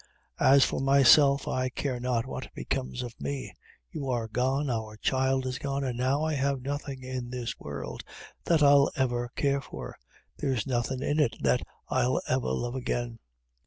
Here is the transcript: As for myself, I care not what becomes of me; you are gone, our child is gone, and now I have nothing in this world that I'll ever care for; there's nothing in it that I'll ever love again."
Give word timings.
As 0.39 0.63
for 0.65 0.79
myself, 0.81 1.47
I 1.47 1.69
care 1.69 1.99
not 1.99 2.25
what 2.25 2.51
becomes 2.55 3.03
of 3.03 3.13
me; 3.21 3.53
you 3.91 4.09
are 4.09 4.27
gone, 4.27 4.67
our 4.67 4.97
child 4.97 5.45
is 5.45 5.59
gone, 5.59 5.83
and 5.83 5.95
now 5.95 6.23
I 6.23 6.33
have 6.33 6.63
nothing 6.63 7.03
in 7.03 7.29
this 7.29 7.53
world 7.59 8.03
that 8.45 8.63
I'll 8.63 8.89
ever 8.95 9.29
care 9.35 9.61
for; 9.61 9.95
there's 10.39 10.65
nothing 10.65 11.03
in 11.03 11.19
it 11.19 11.35
that 11.41 11.61
I'll 11.87 12.19
ever 12.27 12.47
love 12.49 12.73
again." 12.73 13.19